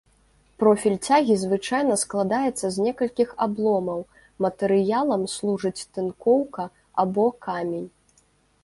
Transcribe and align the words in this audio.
Профіль 0.61 0.95
цягі 1.09 1.33
звычайна 1.41 1.97
складаецца 2.03 2.67
з 2.77 2.85
некалькіх 2.85 3.29
абломаў, 3.47 3.99
матэрыялам 4.47 5.21
служыць 5.37 5.87
тынкоўка 5.95 6.63
або 7.07 7.25
камень. 7.49 7.89